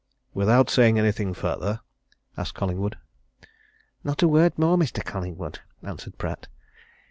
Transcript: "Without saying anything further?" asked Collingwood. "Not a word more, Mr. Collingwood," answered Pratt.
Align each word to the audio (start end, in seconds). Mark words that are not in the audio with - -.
"Without 0.33 0.67
saying 0.71 0.97
anything 0.97 1.31
further?" 1.31 1.81
asked 2.35 2.55
Collingwood. 2.55 2.97
"Not 4.03 4.23
a 4.23 4.27
word 4.27 4.57
more, 4.57 4.75
Mr. 4.75 5.03
Collingwood," 5.05 5.59
answered 5.83 6.17
Pratt. 6.17 6.47